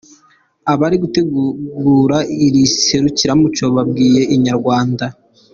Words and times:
Abari 0.71 0.95
gutegura 1.03 2.17
iri 2.45 2.63
serukiramuco 2.85 3.63
babwiye 3.75 4.21
Inyarwanda. 4.35 5.05